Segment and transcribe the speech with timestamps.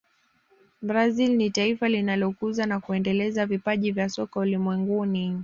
[0.81, 5.39] brazil ni taifa linalokuza na kuendeleza vipaji vya soka ulimwenguni